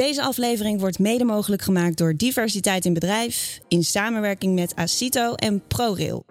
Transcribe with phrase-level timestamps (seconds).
[0.00, 5.62] Deze aflevering wordt mede mogelijk gemaakt door Diversiteit in Bedrijf in samenwerking met Acito en
[5.68, 6.24] ProRail.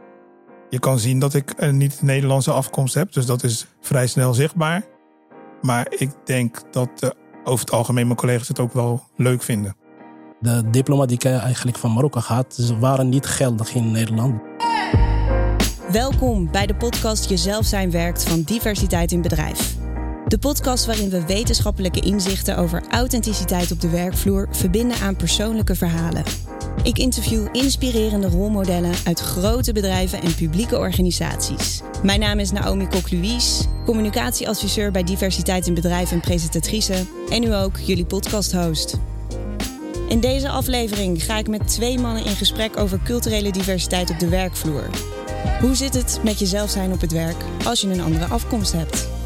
[0.69, 4.85] Je kan zien dat ik een niet-Nederlandse afkomst heb, dus dat is vrij snel zichtbaar.
[5.61, 7.09] Maar ik denk dat uh,
[7.43, 9.75] over het algemeen mijn collega's het ook wel leuk vinden.
[10.39, 14.41] De diploma die ik eigenlijk van Marokko had, ze waren niet geldig in Nederland.
[15.91, 19.78] Welkom bij de podcast Jezelf zijn werkt van Diversiteit in Bedrijf.
[20.29, 26.23] De podcast waarin we wetenschappelijke inzichten over authenticiteit op de werkvloer verbinden aan persoonlijke verhalen.
[26.83, 31.81] Ik interview inspirerende rolmodellen uit grote bedrijven en publieke organisaties.
[32.03, 37.77] Mijn naam is Naomi Kok-Louise, communicatieadviseur bij Diversiteit in Bedrijf en presentatrice en nu ook
[37.77, 38.97] jullie podcasthost.
[40.07, 44.29] In deze aflevering ga ik met twee mannen in gesprek over culturele diversiteit op de
[44.29, 44.89] werkvloer.
[45.61, 49.18] Hoe zit het met jezelf zijn op het werk als je een andere afkomst hebt?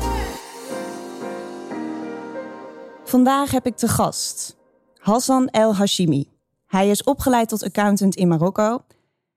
[3.14, 4.58] Vandaag heb ik te gast
[4.98, 6.30] Hassan El Hashimi.
[6.66, 8.84] Hij is opgeleid tot accountant in Marokko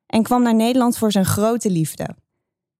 [0.07, 2.17] en kwam naar Nederland voor zijn grote liefde.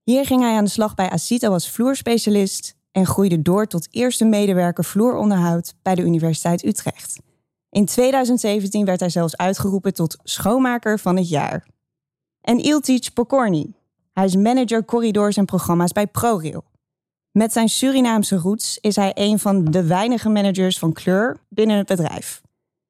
[0.03, 4.25] Hier ging hij aan de slag bij Acito als vloerspecialist en groeide door tot eerste
[4.25, 7.21] medewerker vloeronderhoud bij de Universiteit Utrecht.
[7.71, 11.67] In 2017 werd hij zelfs uitgeroepen tot schoonmaker van het jaar.
[12.41, 13.73] En Iltic Pokorny.
[14.13, 16.65] Hij is manager corridors en programma's bij ProRail.
[17.37, 21.87] Met zijn Surinaamse roots is hij een van de weinige managers van kleur binnen het
[21.87, 22.43] bedrijf.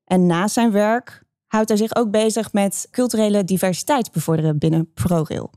[0.04, 5.50] En naast zijn werk houdt hij zich ook bezig met culturele diversiteit bevorderen binnen ProRail.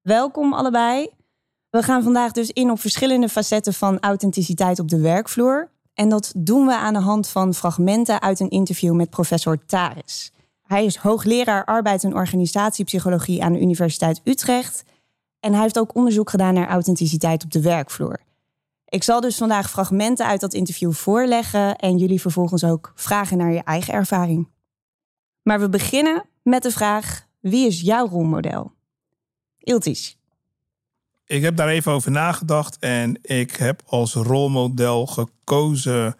[0.00, 1.08] Welkom allebei.
[1.68, 5.70] We gaan vandaag dus in op verschillende facetten van authenticiteit op de werkvloer.
[5.94, 10.32] En dat doen we aan de hand van fragmenten uit een interview met professor Taris.
[10.62, 14.82] Hij is hoogleraar arbeid en organisatiepsychologie aan de Universiteit Utrecht.
[15.40, 18.20] En hij heeft ook onderzoek gedaan naar authenticiteit op de werkvloer.
[18.88, 23.52] Ik zal dus vandaag fragmenten uit dat interview voorleggen en jullie vervolgens ook vragen naar
[23.52, 24.48] je eigen ervaring.
[25.42, 28.72] Maar we beginnen met de vraag: wie is jouw rolmodel?
[29.58, 30.18] Iltis.
[31.26, 36.14] Ik heb daar even over nagedacht en ik heb als rolmodel gekozen uh,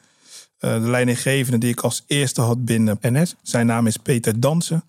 [0.61, 3.35] de leidinggevende die ik als eerste had binnen NS.
[3.43, 4.85] Zijn naam is Peter Dansen.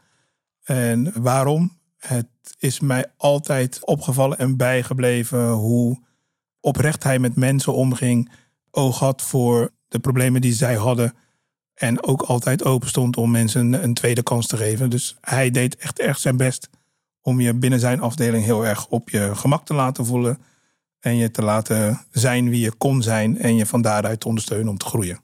[0.63, 1.77] En waarom?
[1.97, 2.25] Het
[2.59, 5.99] is mij altijd opgevallen en bijgebleven hoe
[6.59, 8.31] oprecht hij met mensen omging,
[8.71, 11.13] oog had voor de problemen die zij hadden.
[11.73, 14.89] En ook altijd open stond om mensen een tweede kans te geven.
[14.89, 16.69] Dus hij deed echt erg zijn best
[17.21, 20.37] om je binnen zijn afdeling heel erg op je gemak te laten voelen.
[20.99, 24.69] En je te laten zijn wie je kon zijn en je van daaruit te ondersteunen
[24.69, 25.19] om te groeien.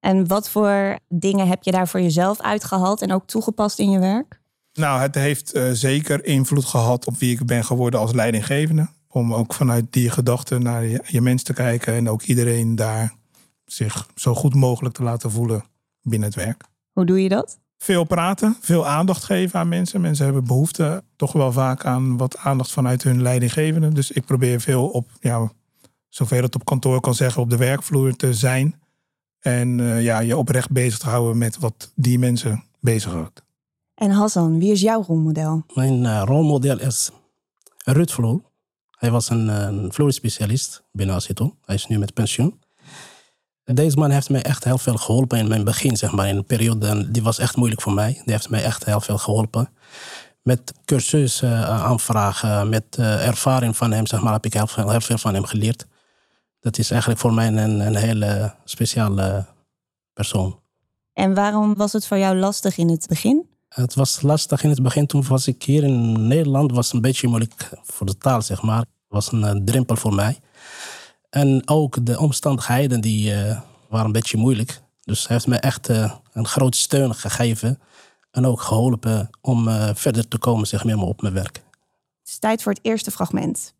[0.00, 3.98] En wat voor dingen heb je daar voor jezelf uitgehaald en ook toegepast in je
[3.98, 4.41] werk?
[4.72, 8.88] Nou, het heeft uh, zeker invloed gehad op wie ik ben geworden als leidinggevende.
[9.08, 13.14] Om ook vanuit die gedachten naar je, je mens te kijken en ook iedereen daar
[13.64, 15.64] zich zo goed mogelijk te laten voelen
[16.02, 16.64] binnen het werk.
[16.92, 17.58] Hoe doe je dat?
[17.78, 20.00] Veel praten, veel aandacht geven aan mensen.
[20.00, 23.92] Mensen hebben behoefte toch wel vaak aan wat aandacht vanuit hun leidinggevende.
[23.92, 25.52] Dus ik probeer veel op, ja,
[26.08, 28.80] zoveel het op kantoor kan zeggen, op de werkvloer te zijn.
[29.40, 33.42] En uh, ja, je oprecht bezig te houden met wat die mensen bezighoudt.
[34.02, 35.62] En Hassan, wie is jouw rolmodel?
[35.74, 37.10] Mijn uh, rolmodel is
[37.84, 38.40] Ruud Vloer.
[38.90, 41.56] Hij was een, een vloerspecialist binnen Acito.
[41.64, 42.60] Hij is nu met pensioen.
[43.64, 46.28] Deze man heeft mij echt heel veel geholpen in mijn begin, zeg maar.
[46.28, 48.12] In een periode, die was echt moeilijk voor mij.
[48.12, 49.70] Die heeft mij echt heel veel geholpen.
[50.42, 55.00] Met cursussen uh, aanvragen, met ervaring van hem, zeg maar, heb ik heel veel, heel
[55.00, 55.86] veel van hem geleerd.
[56.60, 59.46] Dat is eigenlijk voor mij een, een hele speciale
[60.12, 60.60] persoon.
[61.12, 63.50] En waarom was het voor jou lastig in het begin?
[63.74, 65.06] Het was lastig in het begin.
[65.06, 66.72] Toen was ik hier in Nederland.
[66.72, 68.78] was een beetje moeilijk voor de taal, zeg maar.
[68.78, 70.40] Het was een uh, drempel voor mij.
[71.30, 74.80] En ook de omstandigheden die uh, waren een beetje moeilijk.
[75.04, 77.80] Dus hij heeft me echt uh, een grote steun gegeven.
[78.30, 81.56] En ook geholpen om verder te komen, zeg maar, op mijn werk.
[82.20, 83.74] Het is tijd voor het eerste fragment.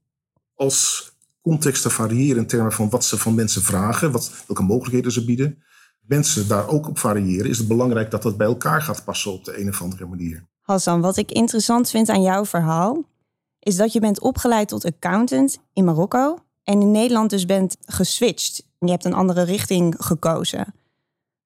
[0.54, 1.10] Als
[1.42, 5.62] contexten variëren in termen van wat ze van mensen vragen, wat, welke mogelijkheden ze bieden,
[6.06, 9.44] mensen daar ook op variëren, is het belangrijk dat dat bij elkaar gaat passen op
[9.44, 10.44] de een of andere manier.
[10.60, 13.04] Hassan, wat ik interessant vind aan jouw verhaal,
[13.58, 18.66] is dat je bent opgeleid tot accountant in Marokko en in Nederland dus bent geswitcht.
[18.78, 20.74] Je hebt een andere richting gekozen.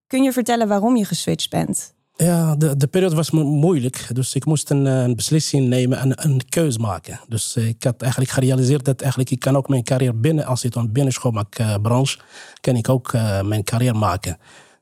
[0.07, 1.95] Kun je vertellen waarom je geswitcht bent?
[2.17, 4.09] Ja, de, de periode was moeilijk.
[4.13, 7.21] Dus ik moest een, een beslissing nemen en een keuze maken.
[7.29, 10.73] Dus ik had eigenlijk gerealiseerd dat eigenlijk ik kan ook mijn carrière binnen, als ik
[10.73, 12.19] dan binnen schoonmaakbranche,
[12.61, 14.39] kan ik ook mijn carrière maken.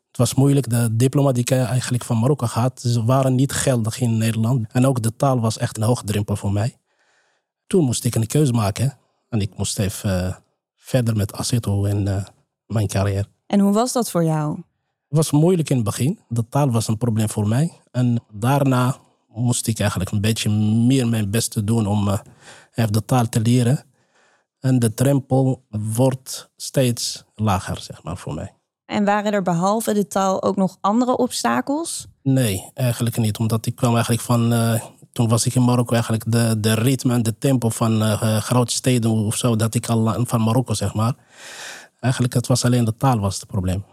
[0.08, 0.70] Het was moeilijk.
[0.70, 4.66] De diploma die ik eigenlijk van Marokko had, waren niet geldig in Nederland.
[4.72, 6.76] En ook de taal was echt een hoge drempel voor mij.
[7.66, 8.98] Toen moest ik een keuze maken.
[9.28, 10.38] En ik moest even
[10.76, 12.24] verder met Aceto en
[12.66, 13.26] mijn carrière.
[13.46, 14.58] En hoe was dat voor jou?
[15.14, 16.20] Was moeilijk in het begin.
[16.28, 17.72] De taal was een probleem voor mij.
[17.90, 18.96] En daarna
[19.28, 20.50] moest ik eigenlijk een beetje
[20.86, 22.18] meer mijn best doen om uh,
[22.90, 23.84] de taal te leren.
[24.60, 28.54] En de drempel wordt steeds lager, zeg maar, voor mij.
[28.86, 32.06] En waren er behalve de taal ook nog andere obstakels?
[32.22, 33.38] Nee, eigenlijk niet.
[33.38, 34.52] Omdat ik kwam eigenlijk van...
[34.52, 34.82] Uh,
[35.12, 38.72] toen was ik in Marokko eigenlijk de, de ritme en de tempo van uh, grote
[38.72, 39.56] steden of zo...
[39.56, 41.14] dat ik al van Marokko, zeg maar.
[42.00, 43.84] Eigenlijk het was alleen de taal was het probleem.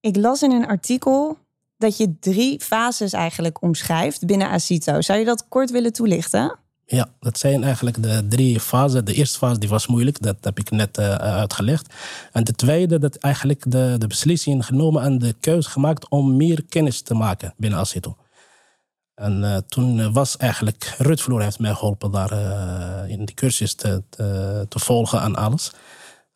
[0.00, 1.38] Ik las in een artikel
[1.76, 5.00] dat je drie fases eigenlijk omschrijft binnen Acito.
[5.00, 6.58] Zou je dat kort willen toelichten?
[6.88, 9.04] Ja, dat zijn eigenlijk de drie fasen.
[9.04, 11.94] De eerste fase die was moeilijk, dat heb ik net uh, uitgelegd.
[12.32, 16.64] En de tweede, dat eigenlijk de, de beslissing genomen en de keuze gemaakt om meer
[16.68, 18.16] kennis te maken binnen Acito.
[19.14, 22.32] En uh, toen was eigenlijk, Rutvloer heeft mij geholpen daar
[23.08, 25.72] in de cursus te, te, te, volgen en alles.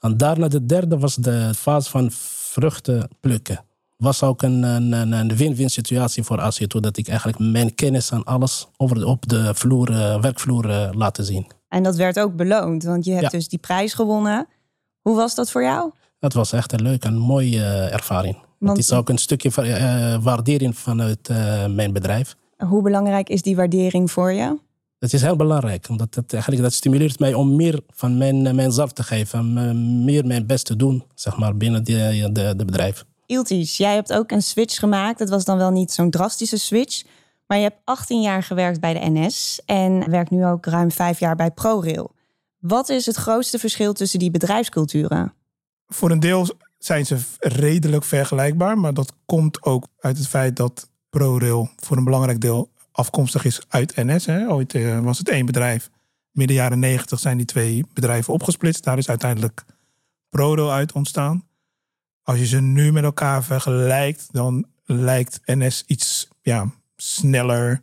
[0.01, 2.11] En daarna de derde was de fase van
[2.51, 3.65] vruchten plukken
[4.01, 6.81] was ook een, een, een win-win situatie voor Acito.
[6.81, 10.89] Dat ik eigenlijk mijn kennis en alles over de, op de vloer, uh, werkvloer uh,
[10.93, 11.51] laten zien.
[11.69, 14.49] En dat werd ook beloond, want je hebt dus die prijs gewonnen.
[15.01, 15.91] Hoe was dat voor jou?
[16.19, 18.37] Dat was echt een leuke en mooie uh, ervaring.
[18.59, 18.77] Want...
[18.77, 19.51] Het is ook een stukje
[20.23, 21.29] waardering vanuit
[21.69, 22.37] mijn bedrijf.
[22.57, 24.59] Hoe belangrijk is die waardering voor je?
[25.01, 28.93] Het is heel belangrijk, omdat het eigenlijk dat stimuleert mij om meer van mijn, mijzelf
[28.93, 30.05] te geven.
[30.05, 33.05] Meer mijn best te doen, zeg maar, binnen de, de, de bedrijf.
[33.27, 35.19] Iltis, jij hebt ook een switch gemaakt.
[35.19, 37.03] Het was dan wel niet zo'n drastische switch.
[37.47, 41.19] Maar je hebt 18 jaar gewerkt bij de NS en werkt nu ook ruim vijf
[41.19, 42.15] jaar bij ProRail.
[42.59, 45.35] Wat is het grootste verschil tussen die bedrijfsculturen?
[45.87, 46.49] Voor een deel
[46.79, 52.05] zijn ze redelijk vergelijkbaar, maar dat komt ook uit het feit dat ProRail voor een
[52.05, 54.27] belangrijk deel afkomstig is uit NS.
[54.27, 54.49] Hè.
[54.49, 55.91] Ooit eh, was het één bedrijf.
[56.31, 58.85] Midden jaren negentig zijn die twee bedrijven opgesplitst.
[58.85, 59.65] Daar is uiteindelijk
[60.29, 61.49] ProRail uit ontstaan.
[62.23, 67.83] Als je ze nu met elkaar vergelijkt, dan lijkt NS iets ja, sneller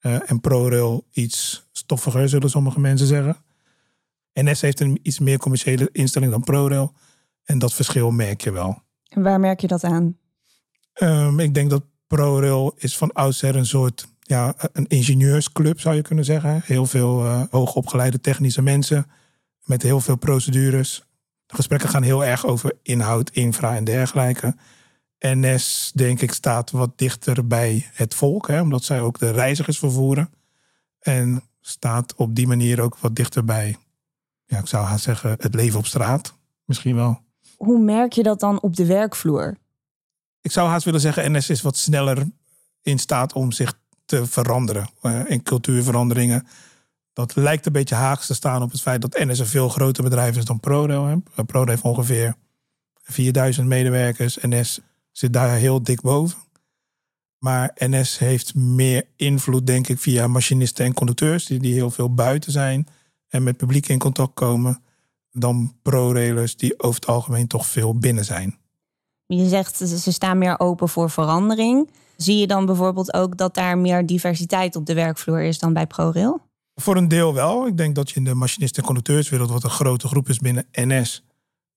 [0.00, 3.36] uh, en ProRail iets stoffiger, zullen sommige mensen zeggen.
[4.32, 6.92] NS heeft een iets meer commerciële instelling dan ProRail.
[7.44, 8.82] En dat verschil merk je wel.
[9.08, 10.16] En waar merk je dat aan?
[11.02, 16.02] Um, ik denk dat ProRail is van oudsher een soort ja, een ingenieursclub, zou je
[16.02, 16.60] kunnen zeggen.
[16.64, 19.06] Heel veel uh, hoogopgeleide technische mensen
[19.64, 21.04] met heel veel procedures.
[21.46, 24.56] De gesprekken gaan heel erg over inhoud, infra en dergelijke.
[25.18, 29.78] NS, denk ik, staat wat dichter bij het volk, hè, omdat zij ook de reizigers
[29.78, 30.30] vervoeren.
[30.98, 33.76] En staat op die manier ook wat dichter bij,
[34.44, 36.34] ja, ik zou haast zeggen, het leven op straat.
[36.64, 37.20] Misschien wel.
[37.56, 39.56] Hoe merk je dat dan op de werkvloer?
[40.40, 42.26] Ik zou haast willen zeggen, NS is wat sneller
[42.82, 44.88] in staat om zich te veranderen.
[45.02, 46.46] Uh, in cultuurveranderingen
[47.18, 50.02] dat lijkt een beetje haaks te staan op het feit dat NS een veel groter
[50.02, 51.22] bedrijf is dan ProRail.
[51.46, 52.34] ProRail heeft ongeveer
[53.02, 54.38] 4000 medewerkers.
[54.40, 54.80] NS
[55.12, 56.38] zit daar heel dik boven.
[57.38, 62.14] Maar NS heeft meer invloed, denk ik, via machinisten en conducteurs, die, die heel veel
[62.14, 62.86] buiten zijn
[63.28, 64.82] en met publiek in contact komen,
[65.32, 68.58] dan pro-railers die over het algemeen toch veel binnen zijn.
[69.26, 71.90] Je zegt ze staan meer open voor verandering.
[72.22, 75.86] Zie je dan bijvoorbeeld ook dat daar meer diversiteit op de werkvloer is dan bij
[75.86, 76.40] ProRail?
[76.74, 77.66] Voor een deel wel.
[77.66, 80.66] Ik denk dat je in de machinisten- en conducteurswereld, wat een grote groep is binnen
[80.72, 81.24] NS,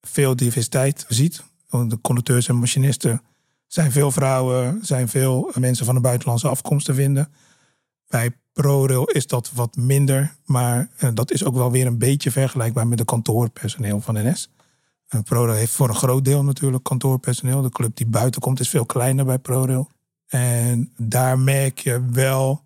[0.01, 1.43] veel diversiteit ziet.
[1.69, 3.21] De conducteurs en machinisten
[3.67, 7.31] zijn veel vrouwen, zijn veel mensen van de buitenlandse afkomst te vinden.
[8.07, 12.31] Bij ProRail is dat wat minder, maar eh, dat is ook wel weer een beetje
[12.31, 14.50] vergelijkbaar met de kantoorpersoneel van NS.
[15.24, 17.62] ProRail heeft voor een groot deel natuurlijk kantoorpersoneel.
[17.62, 19.89] De club die buiten komt is veel kleiner bij ProRail.
[20.31, 22.61] En daar merk je wel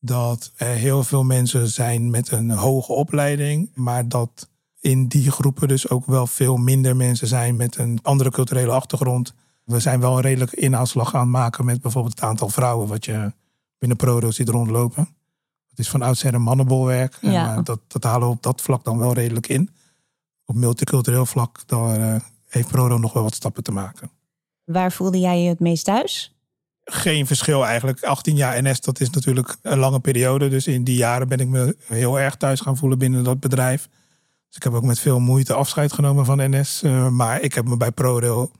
[0.00, 4.48] dat er heel veel mensen zijn met een hoge opleiding, maar dat
[4.80, 9.34] in die groepen dus ook wel veel minder mensen zijn met een andere culturele achtergrond.
[9.64, 13.04] We zijn wel een redelijke inhaalslag aan het maken met bijvoorbeeld het aantal vrouwen wat
[13.04, 13.32] je
[13.78, 15.08] binnen ProRo ziet rondlopen.
[15.68, 17.18] Het is van oudsher een mannenbolwerk.
[17.20, 17.56] Ja.
[17.56, 19.70] En dat, dat halen we op dat vlak dan wel redelijk in.
[20.44, 24.10] Op multicultureel vlak daar, uh, heeft ProRo nog wel wat stappen te maken.
[24.64, 26.33] Waar voelde jij je het meest thuis?
[26.84, 28.02] Geen verschil eigenlijk.
[28.02, 30.48] 18 jaar NS, dat is natuurlijk een lange periode.
[30.48, 33.88] Dus in die jaren ben ik me heel erg thuis gaan voelen binnen dat bedrijf.
[34.46, 36.82] Dus ik heb ook met veel moeite afscheid genomen van NS.
[36.82, 38.50] Uh, eh, maar ik heb me bij ProRail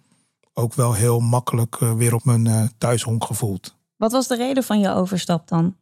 [0.54, 3.76] ook wel heel makkelijk uh, weer op mijn uh, thuishonk gevoeld.
[3.97, 5.76] Wat was de reden van je overstap dan?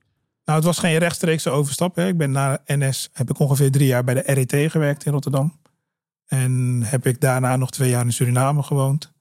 [0.44, 1.96] Nou, het was geen rechtstreekse overstap.
[1.96, 2.06] Hè.
[2.06, 5.60] Ik ben na NS, heb ik ongeveer drie jaar bij de RET gewerkt in Rotterdam.
[6.26, 9.12] En heb ik daarna nog twee jaar in Suriname gewoond.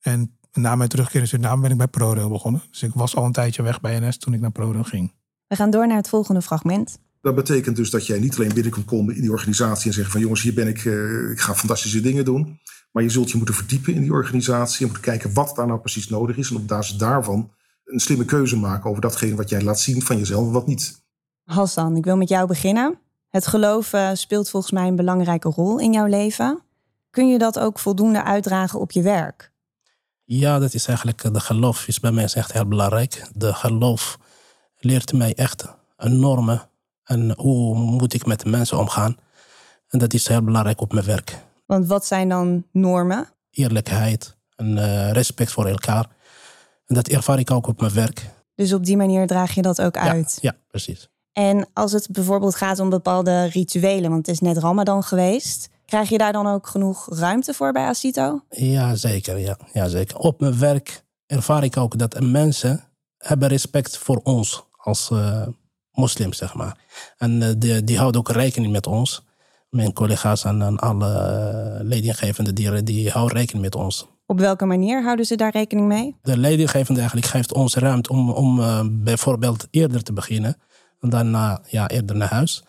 [0.00, 2.62] En na mijn terugkeer in Suriname ben ik bij ProRail begonnen.
[2.70, 5.12] Dus ik was al een tijdje weg bij NS toen ik naar ProRail ging.
[5.46, 6.98] We gaan door naar het volgende fragment.
[7.20, 10.12] Dat betekent dus dat jij niet alleen binnen kan komen in die organisatie en zeggen
[10.12, 12.58] van jongens, hier ben ik, uh, ik ga fantastische dingen doen.
[12.92, 15.80] Maar je zult je moeten verdiepen in die organisatie en moeten kijken wat daar nou
[15.80, 16.50] precies nodig is.
[16.50, 17.50] En op basis daarvan
[17.84, 21.02] een slimme keuze maken over datgene wat jij laat zien van jezelf en wat niet.
[21.44, 22.98] Hassan, ik wil met jou beginnen.
[23.28, 26.62] Het geloof speelt volgens mij een belangrijke rol in jouw leven.
[27.10, 29.52] Kun je dat ook voldoende uitdragen op je werk?
[30.30, 33.28] Ja, dat is eigenlijk, de geloof is bij mij echt heel belangrijk.
[33.34, 34.18] De geloof
[34.78, 35.64] leert mij echt
[35.96, 36.68] enorme
[37.04, 39.16] en hoe moet ik met de mensen omgaan.
[39.88, 41.38] En dat is heel belangrijk op mijn werk.
[41.66, 43.28] Want wat zijn dan normen?
[43.50, 46.06] Eerlijkheid en uh, respect voor elkaar.
[46.86, 48.30] En dat ervaar ik ook op mijn werk.
[48.54, 50.38] Dus op die manier draag je dat ook uit?
[50.40, 51.08] Ja, precies.
[51.32, 55.68] En als het bijvoorbeeld gaat om bepaalde rituelen, want het is net Ramadan geweest.
[55.88, 58.40] Krijg je daar dan ook genoeg ruimte voor bij Asito?
[58.50, 59.38] Ja, zeker.
[59.38, 60.18] Ja, ja, zeker.
[60.18, 62.84] Op mijn werk ervaar ik ook dat mensen
[63.18, 65.46] hebben respect voor ons als uh,
[65.92, 66.76] moslims, zeg maar.
[67.16, 69.22] En uh, die, die houden ook rekening met ons.
[69.70, 74.06] Mijn collega's en, en alle uh, leidinggevende dieren, die houden rekening met ons.
[74.26, 76.16] Op welke manier houden ze daar rekening mee?
[76.22, 78.60] De leidinggevende eigenlijk geeft ons ruimte om, om
[79.04, 80.56] bijvoorbeeld eerder te beginnen.
[81.00, 82.62] En dan ja, eerder naar huis.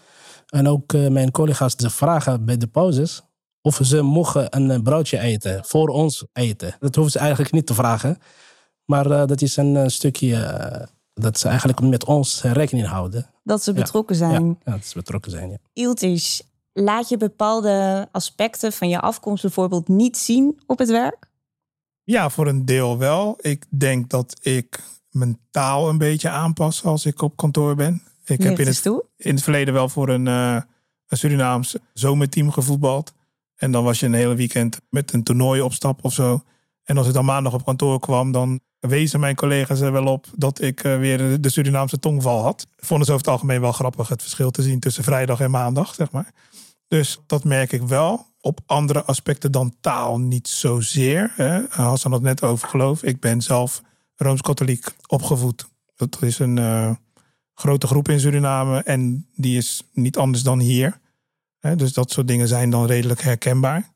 [0.50, 3.24] En ook uh, mijn collega's ze vragen bij de pauzes
[3.62, 6.76] of ze mogen een eh, broodje eten, voor ons eten.
[6.80, 8.18] Dat hoeven ze eigenlijk niet te vragen.
[8.86, 13.30] Maar uh, dat is een stukje dat ze eigenlijk met ons rekening houden.
[13.44, 14.46] Dat ze betrokken zijn.
[14.46, 15.58] Ja, ja, dat ze betrokken zijn, ja.
[15.74, 16.40] Iltish,
[16.74, 21.30] laat je bepaalde aspecten van je afkomst bijvoorbeeld niet zien op het werk?
[22.04, 23.38] Ja, voor een deel wel.
[23.42, 28.02] Ik denk dat ik mijn taal een beetje aanpas als ik op kantoor ben.
[28.26, 30.62] Ik heb in het, in het verleden wel voor een, uh,
[31.08, 33.14] Surinaams zomerteam gevoetbald.
[33.56, 36.44] En dan was je een hele weekend met een toernooi op stap of zo.
[36.84, 40.26] En als ik dan maandag op kantoor kwam, dan wezen mijn collega's er wel op
[40.36, 42.68] dat ik uh, weer de Surinaamse tongval had.
[42.78, 45.94] Vonden ze over het algemeen wel grappig het verschil te zien tussen vrijdag en maandag,
[45.94, 46.32] zeg maar.
[46.88, 48.28] Dus dat merk ik wel.
[48.42, 51.32] Op andere aspecten dan taal niet zozeer.
[51.36, 51.62] Hè.
[51.70, 53.04] Hassan had het net over geloof.
[53.04, 53.82] Ik ben zelf
[54.16, 55.68] Rooms-Katholiek opgevoed.
[55.96, 56.58] Dat is een...
[56.58, 56.92] Uh,
[57.60, 61.00] grote groep in Suriname en die is niet anders dan hier.
[61.76, 63.90] dus dat soort dingen zijn dan redelijk herkenbaar.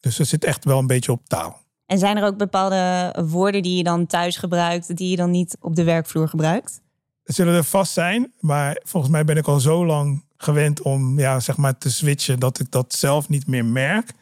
[0.00, 1.60] Dus het zit echt wel een beetje op taal.
[1.86, 5.56] En zijn er ook bepaalde woorden die je dan thuis gebruikt, die je dan niet
[5.60, 6.80] op de werkvloer gebruikt?
[7.22, 11.18] Er zullen er vast zijn, maar volgens mij ben ik al zo lang gewend om
[11.18, 14.12] ja, zeg maar te switchen dat ik dat zelf niet meer merk.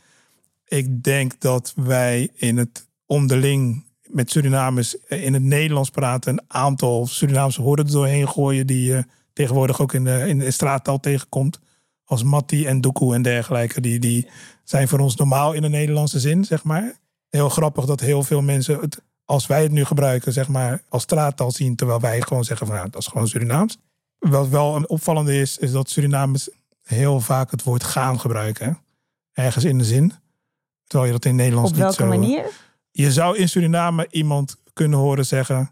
[0.64, 6.32] Ik denk dat wij in het onderling met Surinamers in het Nederlands praten.
[6.32, 10.50] Een aantal Surinaamse woorden er doorheen gooien die je tegenwoordig ook in de, in de
[10.50, 11.60] straattaal tegenkomt.
[12.04, 13.80] Als Matti en Doekoe en dergelijke.
[13.80, 14.28] Die, die
[14.64, 16.94] zijn voor ons normaal in de Nederlandse zin, zeg maar.
[17.28, 21.02] Heel grappig dat heel veel mensen het, als wij het nu gebruiken, zeg maar, als
[21.02, 21.76] straattaal zien.
[21.76, 23.78] Terwijl wij gewoon zeggen van, ja, dat is gewoon Surinaams.
[24.18, 26.48] Wat wel een opvallende is, is dat Surinamers
[26.82, 28.78] heel vaak het woord gaan gebruiken.
[29.32, 30.12] Ergens in de zin.
[30.86, 31.88] Terwijl je dat in Nederlands niet zo...
[31.88, 32.44] Op welke manier?
[32.92, 35.70] Je zou in Suriname iemand kunnen horen zeggen: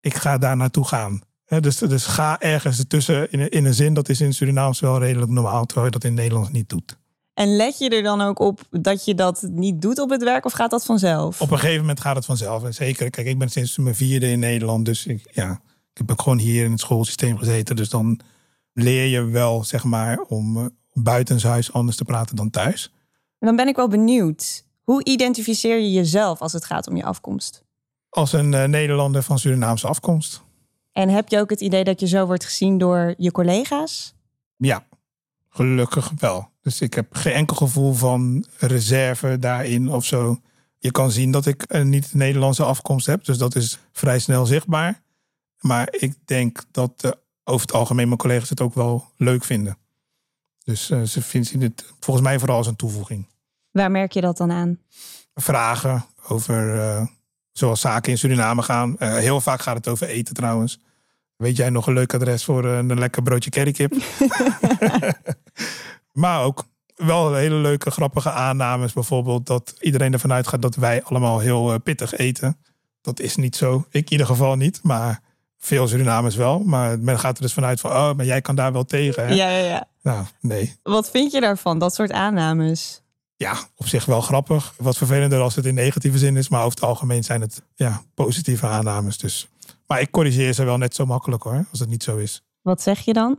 [0.00, 1.22] Ik ga daar naartoe gaan.
[1.60, 5.30] dus, dus ga ergens ertussen in, in een zin, dat is in Surinaams wel redelijk
[5.30, 6.98] normaal, terwijl je dat in Nederlands niet doet.
[7.34, 10.44] En let je er dan ook op dat je dat niet doet op het werk
[10.44, 11.40] of gaat dat vanzelf?
[11.40, 12.64] Op een gegeven moment gaat het vanzelf.
[12.64, 15.60] En zeker, kijk, ik ben sinds mijn vierde in Nederland, dus ik, ja,
[15.92, 17.76] ik heb ook gewoon hier in het schoolsysteem gezeten.
[17.76, 18.20] Dus dan
[18.72, 22.92] leer je wel, zeg maar, om uh, buitenshuis anders te praten dan thuis.
[23.38, 24.64] En dan ben ik wel benieuwd.
[24.82, 27.64] Hoe identificeer je jezelf als het gaat om je afkomst?
[28.08, 30.42] Als een uh, Nederlander van Surinaamse afkomst.
[30.92, 34.14] En heb je ook het idee dat je zo wordt gezien door je collega's?
[34.56, 34.86] Ja,
[35.48, 36.48] gelukkig wel.
[36.62, 40.40] Dus ik heb geen enkel gevoel van reserve daarin of zo.
[40.78, 45.02] Je kan zien dat ik een niet-Nederlandse afkomst heb, dus dat is vrij snel zichtbaar.
[45.58, 47.10] Maar ik denk dat uh,
[47.44, 49.78] over het algemeen mijn collega's het ook wel leuk vinden.
[50.64, 53.26] Dus uh, ze vinden het volgens mij vooral als een toevoeging.
[53.70, 54.78] Waar merk je dat dan aan?
[55.34, 57.06] Vragen over uh,
[57.52, 58.96] zoals zaken in Suriname gaan.
[58.98, 60.80] Uh, heel vaak gaat het over eten trouwens.
[61.36, 63.94] Weet jij nog een leuk adres voor uh, een lekker broodje currykip?
[66.12, 68.92] maar ook wel hele leuke, grappige aannames.
[68.92, 72.56] Bijvoorbeeld dat iedereen ervan uitgaat dat wij allemaal heel pittig eten.
[73.00, 73.84] Dat is niet zo.
[73.90, 74.80] Ik in ieder geval niet.
[74.82, 75.20] Maar
[75.58, 76.58] veel Surinamers wel.
[76.58, 77.90] Maar men gaat er dus vanuit van...
[77.90, 79.26] oh, maar jij kan daar wel tegen.
[79.26, 79.34] Hè?
[79.34, 79.88] Ja, ja, ja.
[80.02, 80.76] Nou, nee.
[80.82, 83.02] Wat vind je daarvan, dat soort aannames?
[83.40, 84.74] Ja, op zich wel grappig.
[84.76, 86.48] Wat vervelender als het in negatieve zin is.
[86.48, 89.18] Maar over het algemeen zijn het ja, positieve aannames.
[89.18, 89.48] Dus.
[89.86, 92.42] Maar ik corrigeer ze wel net zo makkelijk hoor, als het niet zo is.
[92.62, 93.38] Wat zeg je dan?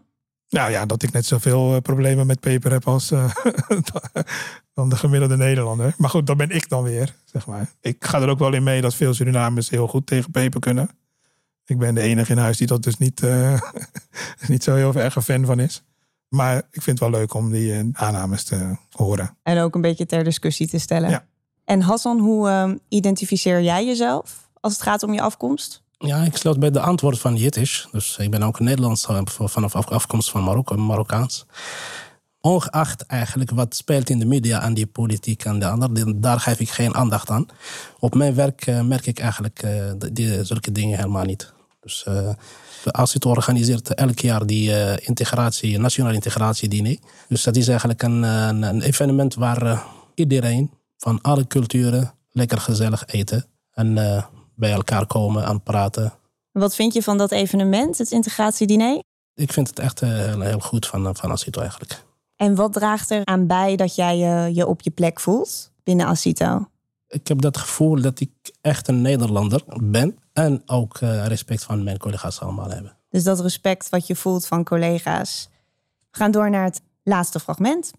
[0.49, 3.33] Nou ja, dat ik net zoveel uh, problemen met peper heb als uh,
[4.73, 5.93] dan de gemiddelde Nederlander.
[5.97, 7.69] Maar goed, dat ben ik dan weer, zeg maar.
[7.81, 10.89] Ik ga er ook wel in mee dat veel Surinamers heel goed tegen peper kunnen.
[11.65, 13.61] Ik ben de enige in huis die dat dus niet, uh,
[14.47, 15.83] niet zo heel erg een fan van is.
[16.35, 19.37] Maar ik vind het wel leuk om die uh, aannames te horen.
[19.43, 21.09] En ook een beetje ter discussie te stellen.
[21.09, 21.25] Ja.
[21.65, 25.83] En Hassan, hoe uh, identificeer jij jezelf als het gaat om je afkomst?
[25.97, 27.87] Ja, ik sluit bij de antwoord van Jiddisch.
[27.91, 31.45] Dus ik ben ook Nederlands vanaf afkomst van Marokko, Marokkaans.
[32.41, 36.59] Ongeacht eigenlijk wat speelt in de media en die politiek en de andere, daar geef
[36.59, 37.45] ik geen aandacht aan.
[37.99, 41.53] Op mijn werk uh, merk ik eigenlijk uh, die, zulke dingen helemaal niet.
[41.81, 42.29] Dus uh,
[42.91, 46.97] als het organiseert elk jaar die integratie, nationale integratiediner.
[47.27, 49.83] Dus dat is eigenlijk een, een, een evenement waar
[50.15, 53.93] iedereen van alle culturen lekker gezellig eten en
[54.55, 56.13] bij elkaar komen en praten.
[56.51, 59.01] Wat vind je van dat evenement, het integratiediner?
[59.35, 62.03] Ik vind het echt heel, heel goed van, van Asito eigenlijk.
[62.35, 66.05] En wat draagt er aan bij dat jij je, je op je plek voelt binnen
[66.05, 66.70] Asito?
[67.11, 70.17] Ik heb dat gevoel dat ik echt een Nederlander ben.
[70.33, 72.97] En ook uh, respect van mijn collega's allemaal hebben.
[73.09, 75.49] Dus dat respect wat je voelt van collega's.
[76.11, 77.91] We gaan door naar het laatste fragment.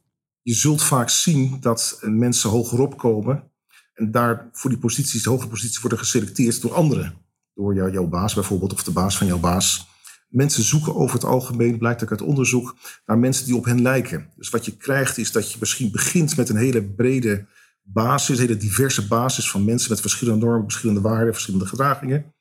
[0.42, 3.50] Je zult vaak zien dat mensen hogerop komen.
[3.94, 7.14] En daar voor die posities, de hogere posities, worden geselecteerd door anderen.
[7.54, 9.86] Door jou, jouw baas bijvoorbeeld, of de baas van jouw baas.
[10.28, 12.76] Mensen zoeken over het algemeen, blijkt ook uit onderzoek,
[13.06, 14.30] naar mensen die op hen lijken.
[14.36, 17.46] Dus wat je krijgt is dat je misschien begint met een hele brede
[17.82, 22.34] basis, hele diverse basis van mensen met verschillende normen, verschillende waarden, verschillende gedragingen.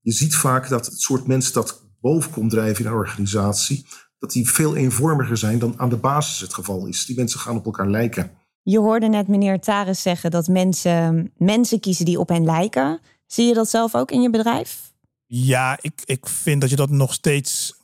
[0.00, 3.86] Je ziet vaak dat het soort mensen dat boven komt drijven in een organisatie,
[4.18, 7.06] dat die veel eenvormiger zijn dan aan de basis het geval is.
[7.06, 8.30] Die mensen gaan op elkaar lijken.
[8.62, 13.00] Je hoorde net meneer Taris zeggen dat mensen mensen kiezen die op hen lijken.
[13.26, 14.92] Zie je dat zelf ook in je bedrijf?
[15.26, 17.74] Ja, ik, ik vind dat je dat nog steeds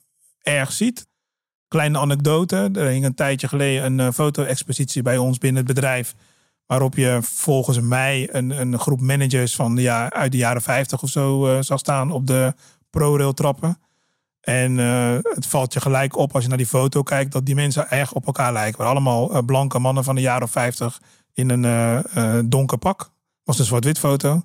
[0.43, 1.07] erg ziet.
[1.69, 2.71] Kleine anekdote.
[2.73, 6.15] Er hing een tijdje geleden een uh, foto-expositie bij ons binnen het bedrijf.
[6.71, 11.03] Waarop je volgens mij een, een groep managers van de ja, uit de jaren 50
[11.03, 12.55] of zo uh, zag staan op de
[12.91, 13.79] ProRail trappen.
[14.41, 17.55] En uh, het valt je gelijk op als je naar die foto kijkt dat die
[17.55, 18.81] mensen erg op elkaar lijken.
[18.81, 21.01] We allemaal blanke mannen van de jaren 50
[21.33, 23.11] in een donker pak.
[23.45, 24.43] was een zwart-wit foto.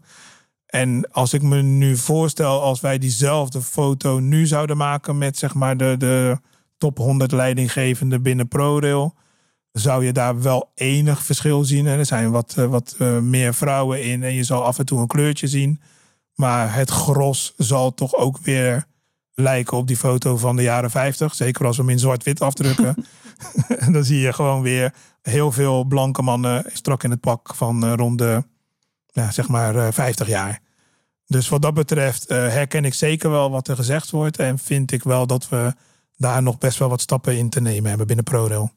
[0.65, 5.53] En als ik me nu voorstel, als wij diezelfde foto nu zouden maken met zeg
[5.53, 6.37] maar de, de
[6.77, 9.15] top 100 leidinggevende binnen ProRail,
[9.77, 11.85] zou je daar wel enig verschil zien.
[11.85, 14.99] Er zijn wat, eh, wat uh, meer vrouwen in en je zal af en toe
[14.99, 15.81] een kleurtje zien.
[16.35, 18.85] Maar het gros zal toch ook weer
[19.33, 21.35] lijken op die foto van de jaren 50.
[21.35, 23.05] Zeker als we hem in zwart-wit afdrukken.
[23.93, 27.93] dan zie je gewoon weer heel veel blanke mannen strak in het pak van uh,
[27.95, 28.43] rond de
[29.11, 30.59] ja, zeg maar 50 jaar.
[31.27, 34.37] Dus wat dat betreft uh, herken ik zeker wel wat er gezegd wordt.
[34.37, 35.73] En vind ik wel dat we
[36.17, 38.71] daar nog best wel wat stappen in te nemen hebben binnen ProRail.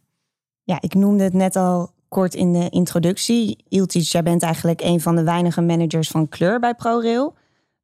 [0.69, 3.65] Ja, ik noemde het net al kort in de introductie.
[3.69, 7.35] Iltic, jij bent eigenlijk een van de weinige managers van kleur bij ProRail.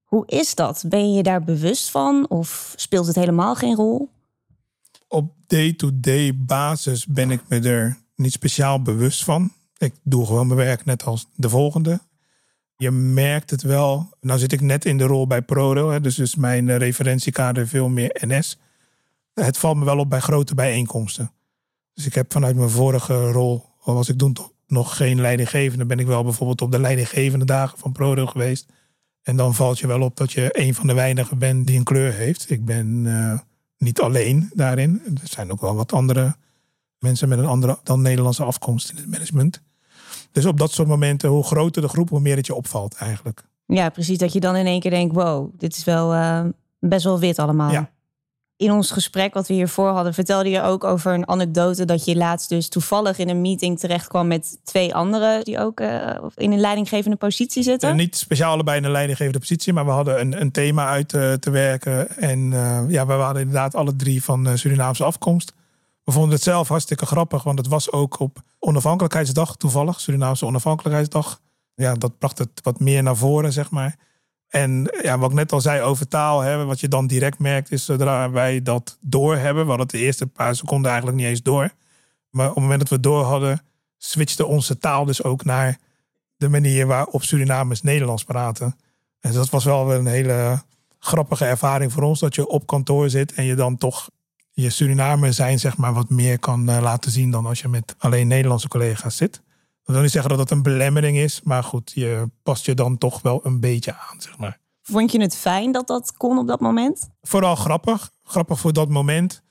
[0.03, 0.85] Hoe is dat?
[0.89, 4.09] Ben je daar bewust van of speelt het helemaal geen rol?
[5.09, 9.53] Op day-to-day basis ben ik me er niet speciaal bewust van.
[9.77, 12.01] Ik doe gewoon mijn werk net als de volgende.
[12.77, 14.09] Je merkt het wel.
[14.21, 17.89] Nou zit ik net in de rol bij ProRail, dus is mijn eh, referentiekader veel
[17.89, 18.59] meer NS.
[19.35, 21.31] Het valt me wel op bij grote bijeenkomsten.
[21.95, 25.99] Dus ik heb vanuit mijn vorige rol, al was ik toen nog geen leidinggevende, ben
[25.99, 28.67] ik wel bijvoorbeeld op de leidinggevende dagen van ProRail geweest.
[29.23, 31.85] En dan valt je wel op dat je een van de weinigen bent die een
[31.85, 32.51] kleur heeft.
[32.51, 33.39] Ik ben uh,
[33.79, 35.03] niet alleen daarin.
[35.05, 36.37] Er zijn ook wel wat andere
[36.99, 39.63] mensen met een andere dan Nederlandse afkomst in het management.
[40.33, 43.45] Dus op dat soort momenten, hoe groter de groep, hoe meer het je opvalt eigenlijk.
[43.67, 44.19] Ja, precies.
[44.19, 46.45] Dat je dan in één keer denkt, wow, dit is wel uh,
[46.79, 47.71] best wel wit allemaal.
[47.71, 47.91] Ja.
[48.57, 52.17] In ons gesprek wat we hiervoor hadden, vertelde je ook over een anekdote dat je
[52.17, 56.53] laatst dus toevallig in een meeting terecht kwam met twee anderen die ook uh, in
[56.53, 57.89] een leidinggevende positie zitten.
[57.89, 61.13] En niet speciaal allebei in een leidinggevende positie, maar we hadden een, een thema uit
[61.13, 62.17] uh, te werken.
[62.17, 62.51] En
[62.89, 65.53] ja, we waren inderdaad alle drie van Surinaamse afkomst.
[66.05, 71.41] We vonden het zelf hartstikke grappig, want het was ook op onafhankelijkheidsdag toevallig, Surinaamse onafhankelijkheidsdag.
[71.75, 73.97] Ja, dat bracht het wat meer naar voren, zeg maar.
[74.55, 77.73] En ja, wat ik net al zei over taal, hè, wat je dan direct merkt,
[77.73, 79.63] is zodra wij dat doorhebben.
[79.63, 81.71] We hadden het de eerste paar seconden eigenlijk niet eens door.
[82.31, 83.63] Maar op het moment dat we door hadden,
[83.99, 85.79] switchte onze taal dus ook naar
[86.37, 88.77] de manier waarop Surinamers Nederlands praten.
[89.21, 90.63] En dat was wel een hele
[90.99, 94.11] grappige ervaring voor ons, dat je op kantoor zit en je dan toch
[94.51, 97.95] je Surinamer zijn zeg maar wat meer kan uh, laten zien dan als je met
[97.99, 99.43] alleen Nederlandse collega's zit.
[99.85, 102.99] Dat wil niet zeggen dat dat een belemmering is, maar goed, je past je dan
[102.99, 104.59] toch wel een beetje aan, zeg maar.
[104.83, 107.09] Vond je het fijn dat dat kon op dat moment?
[107.23, 108.11] Vooral grappig.
[108.25, 109.43] Grappig voor dat moment.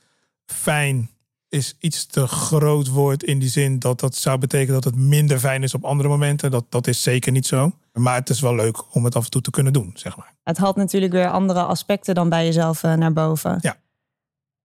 [0.46, 1.10] Fijn
[1.50, 5.40] is iets te groot woord in die zin dat dat zou betekenen dat het minder
[5.40, 6.52] fijn is op andere momenten.
[6.52, 7.72] Dat, dat is zeker niet zo.
[7.94, 10.34] Maar het is wel leuk om het af en toe te kunnen doen, zeg maar.
[10.44, 13.58] Het had natuurlijk weer andere aspecten dan bij jezelf uh, naar boven.
[13.62, 13.76] Ja.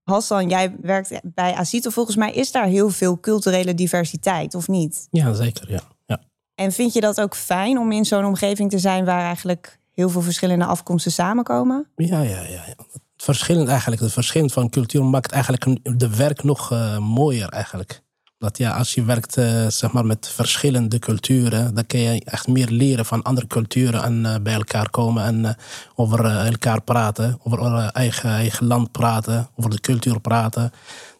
[0.09, 1.89] Hassan, jij werkt bij Asito.
[1.89, 5.07] Volgens mij is daar heel veel culturele diversiteit, of niet?
[5.11, 5.71] Ja, zeker.
[5.71, 5.81] Ja.
[6.05, 6.19] Ja.
[6.55, 10.09] En vind je dat ook fijn om in zo'n omgeving te zijn waar eigenlijk heel
[10.09, 11.87] veel verschillende afkomsten samenkomen?
[11.95, 12.63] Ja, ja, ja.
[12.67, 12.75] ja.
[13.15, 18.01] Het verschillend eigenlijk, het verschil van cultuur maakt eigenlijk de werk nog uh, mooier eigenlijk.
[18.39, 22.47] Dat ja, als je werkt uh, zeg maar met verschillende culturen, dan kun je echt
[22.47, 25.55] meer leren van andere culturen en uh, bij elkaar komen en
[25.95, 30.71] over elkaar praten, over eigen, eigen land praten, over de cultuur praten.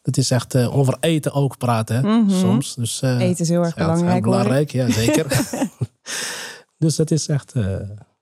[0.01, 2.39] Dat is echt over eten ook praten mm -hmm.
[2.39, 2.75] soms.
[2.75, 4.11] Dus, eten is heel erg belangrijk.
[4.11, 5.25] Heel belangrijk, ja zeker.
[6.83, 7.53] dus dat is echt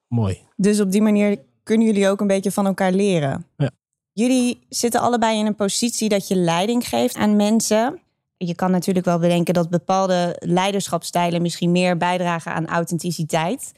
[0.08, 0.40] mooi.
[0.56, 3.46] Dus op die manier kunnen jullie ook een beetje van elkaar leren.
[3.58, 3.70] Ja.
[4.12, 8.00] Jullie zitten allebei in een positie dat je leiding geeft aan mensen.
[8.38, 13.72] Je kan natuurlijk wel bedenken dat bepaalde leiderschapstijlen misschien meer bijdragen aan authenticiteit.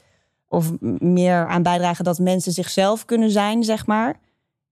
[0.48, 4.20] Of meer aan bijdragen dat mensen zichzelf kunnen zijn, zeg maar.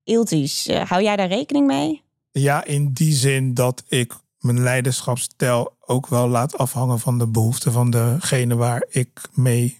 [0.05, 2.03] Iltis, eh, hou jij daar rekening mee?
[2.31, 7.72] Ja, in die zin dat ik mijn leiderschapsstijl ook wel laat afhangen van de behoeften
[7.72, 9.79] van degene waar ik mee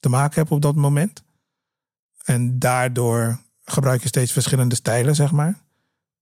[0.00, 1.22] te maken heb op dat moment.
[2.24, 5.58] En daardoor gebruik je steeds verschillende stijlen, zeg maar.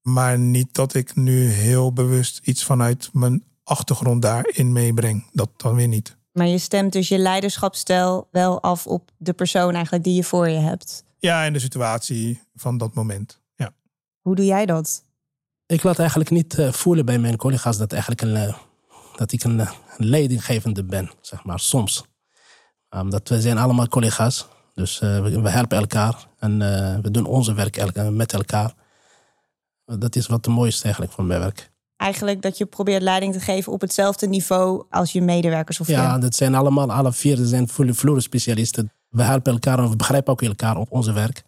[0.07, 5.27] Maar niet dat ik nu heel bewust iets vanuit mijn achtergrond daarin meebreng.
[5.33, 6.17] Dat dan weer niet.
[6.33, 10.49] Maar je stemt dus je leiderschapsstijl wel af op de persoon eigenlijk die je voor
[10.49, 11.05] je hebt.
[11.19, 13.41] Ja, en de situatie van dat moment.
[13.55, 13.73] Ja.
[14.21, 15.03] Hoe doe jij dat?
[15.67, 18.57] Ik laat eigenlijk niet uh, voelen bij mijn collega's dat, eigenlijk een, uh,
[19.17, 22.05] dat ik een, uh, leidinggevende ben, zeg maar, soms.
[22.91, 24.47] Omdat we zijn allemaal collega's.
[24.75, 28.75] Dus uh, we, we, helpen elkaar en uh, we doen onze werk elke, met elkaar.
[29.87, 31.71] Dat is wat het mooiste eigenlijk van mijn werk.
[31.97, 36.19] Eigenlijk dat je probeert leiding te geven op hetzelfde niveau als je medewerkers of Ja,
[36.19, 38.93] dat zijn allemaal, alle vier zijn vloer specialisten.
[39.09, 41.43] We helpen elkaar en we begrijpen ook elkaar op onze werk.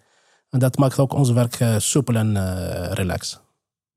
[0.51, 2.35] En dat maakt ook ons werk uh, soepel en
[2.95, 3.41] relax.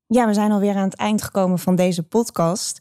[0.06, 2.80] Ja, we zijn alweer aan het eind gekomen van deze podcast.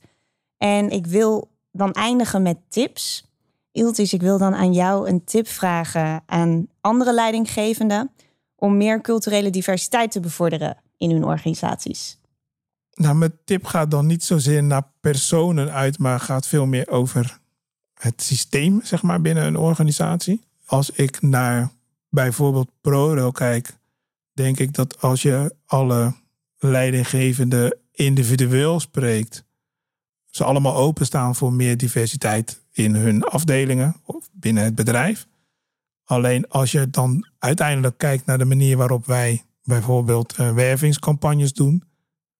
[0.57, 3.25] En ik wil dan eindigen met tips.
[3.71, 8.11] Iltis, ik wil dan aan jou een tip vragen aan andere leidinggevenden
[8.55, 12.19] om meer culturele diversiteit te bevorderen in hun organisaties.
[12.93, 17.39] Nou, mijn tip gaat dan niet zozeer naar personen uit, maar gaat veel meer over
[17.93, 20.41] het systeem, zeg maar, binnen een organisatie.
[20.65, 21.71] Als ik naar
[22.09, 23.73] bijvoorbeeld ProRail kijk,
[24.33, 26.13] denk ik dat als je alle
[26.57, 29.43] leidinggevenden individueel spreekt,
[30.29, 35.27] ze allemaal openstaan voor meer diversiteit in hun afdelingen of binnen het bedrijf.
[36.03, 41.83] Alleen als je dan uiteindelijk kijkt naar de manier waarop wij bijvoorbeeld uh, wervingscampagnes doen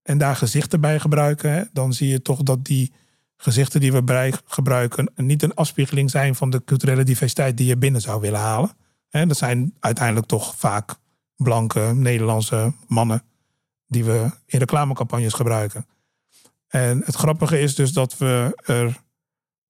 [0.02, 2.94] en daar gezichten bij gebruiken, hè, dan zie je toch dat die
[3.38, 8.02] gezichten die we gebruiken niet een afspiegeling zijn van de culturele diversiteit die je binnen
[8.02, 8.72] zou willen halen.
[9.10, 10.96] Hè, dat zijn uiteindelijk toch vaak
[11.36, 13.24] blanke Nederlandse mannen
[13.88, 15.86] die we in reclamecampagnes gebruiken.
[16.68, 19.02] En het grappige is dus dat we er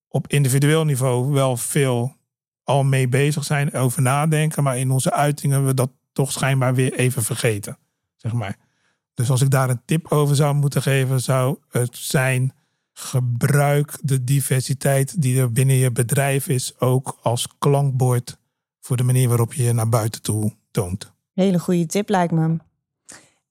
[0.07, 2.15] op individueel niveau wel veel
[2.63, 6.93] al mee bezig zijn, over nadenken, maar in onze uitingen we dat toch schijnbaar weer
[6.93, 7.77] even vergeten,
[8.15, 8.57] zeg maar.
[9.13, 12.53] Dus als ik daar een tip over zou moeten geven, zou het zijn:
[12.93, 18.37] gebruik de diversiteit die er binnen je bedrijf is ook als klankbord
[18.79, 21.11] voor de manier waarop je je naar buiten toe toont.
[21.33, 22.57] Hele goede tip lijkt me.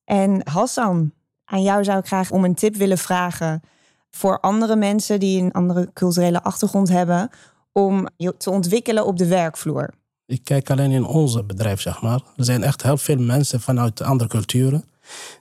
[0.05, 1.12] En Hassan,
[1.44, 3.62] aan jou zou ik graag om een tip willen vragen
[4.11, 7.31] voor andere mensen die een andere culturele achtergrond hebben,
[7.73, 9.90] om je te ontwikkelen op de werkvloer?
[10.30, 12.20] Ik kijk alleen in onze bedrijf, zeg maar.
[12.36, 14.84] Er zijn echt heel veel mensen vanuit andere culturen.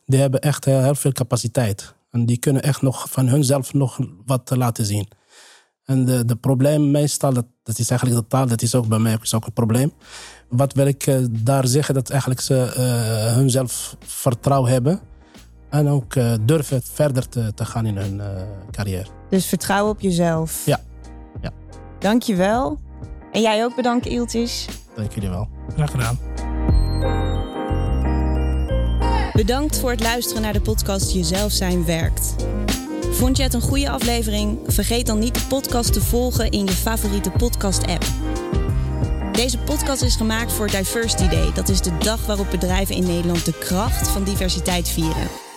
[0.05, 1.93] Die hebben echt heel veel capaciteit.
[2.11, 5.07] En die kunnen echt nog van hunzelf nog wat laten zien.
[5.85, 8.99] En de, de probleem meestal, dat, dat is eigenlijk de taal, dat is ook bij
[8.99, 9.93] mij is ook een probleem.
[10.47, 11.93] Wat wil ik uh, daar zeggen?
[11.93, 14.99] Dat eigenlijk ze uh, hunzelf vertrouwen hebben.
[15.69, 18.21] En ook uh, durven verder te, te, gaan in hun
[18.71, 19.07] carrière.
[19.29, 20.65] Dus vertrouwen op jezelf.
[20.65, 20.79] Ja.
[21.41, 21.51] ja.
[21.99, 22.79] Dankjewel.
[23.31, 24.65] En jij ook bedankt, Iltis.
[24.95, 25.47] Dank jullie wel.
[25.73, 26.19] Graag gedaan.
[29.33, 32.35] Bedankt voor het luisteren naar de podcast Jezelf zijn werkt.
[33.11, 34.59] Vond je het een goede aflevering?
[34.67, 38.05] Vergeet dan niet de podcast te volgen in je favoriete podcast-app.
[39.31, 41.51] Deze podcast is gemaakt voor Diversity Day.
[41.53, 45.48] Dat is de dag waarop bedrijven in Nederland de kracht van diversiteit vieren.